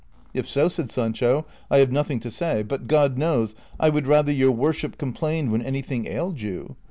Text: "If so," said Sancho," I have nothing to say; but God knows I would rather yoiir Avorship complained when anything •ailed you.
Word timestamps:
"If 0.33 0.47
so," 0.49 0.67
said 0.67 0.89
Sancho," 0.89 1.45
I 1.69 1.77
have 1.77 1.91
nothing 1.91 2.19
to 2.21 2.31
say; 2.31 2.63
but 2.63 2.87
God 2.87 3.19
knows 3.19 3.53
I 3.79 3.89
would 3.91 4.07
rather 4.07 4.33
yoiir 4.33 4.51
Avorship 4.57 4.97
complained 4.97 5.51
when 5.51 5.61
anything 5.61 6.05
•ailed 6.05 6.39
you. 6.39 6.75